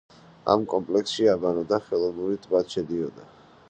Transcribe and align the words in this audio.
ამ 0.53 0.63
კომპლექსში 0.71 1.29
აბანო 1.35 1.67
და 1.75 1.81
ხელოვნური 1.91 2.43
ტბაც 2.47 2.79
შედიოდა. 2.79 3.33